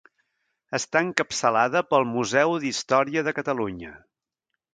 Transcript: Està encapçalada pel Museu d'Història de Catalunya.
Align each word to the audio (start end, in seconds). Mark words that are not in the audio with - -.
Està 0.77 1.03
encapçalada 1.07 1.83
pel 1.89 2.07
Museu 2.15 2.57
d'Història 2.65 3.25
de 3.29 3.35
Catalunya. 3.43 3.95